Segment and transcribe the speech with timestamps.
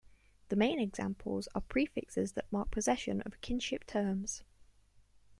[0.49, 4.41] The main examples are prefixes that mark possession of kinship terms.